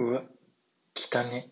[0.00, 0.22] うわ、
[0.94, 1.50] 汚たね。